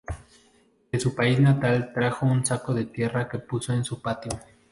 [0.91, 4.31] De su país natal trajo un saco de tierra que puso en su patio.